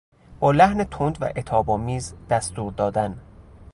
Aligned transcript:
با 0.39 0.51
لحن 0.51 0.83
تند 0.83 1.17
و 1.21 1.25
عتابآمیز 1.25 2.13
دستور 2.29 2.71
دادن 2.73 3.21